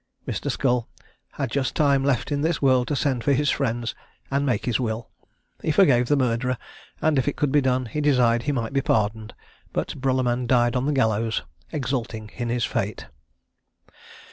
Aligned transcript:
Mr. 0.27 0.49
Scull 0.49 0.89
had 1.33 1.51
just 1.51 1.75
time 1.75 2.03
left 2.03 2.31
in 2.31 2.41
this 2.41 2.59
world 2.59 2.87
to 2.87 2.95
send 2.95 3.23
for 3.23 3.33
his 3.33 3.51
friends, 3.51 3.93
and 4.31 4.43
make 4.47 4.65
his 4.65 4.79
will. 4.79 5.11
He 5.61 5.71
forgave 5.71 6.07
his 6.07 6.17
murderer, 6.17 6.57
and 7.03 7.19
if 7.19 7.27
it 7.27 7.35
could 7.35 7.51
be 7.51 7.61
done, 7.61 7.87
desired 7.93 8.41
he 8.41 8.51
might 8.51 8.73
be 8.73 8.81
pardoned; 8.81 9.35
but 9.73 9.89
Bruluman 10.01 10.47
died 10.47 10.75
on 10.75 10.87
the 10.87 10.91
gallows, 10.91 11.43
exulting 11.71 12.31
in 12.35 12.49
his 12.49 12.65
fate. 12.65 13.05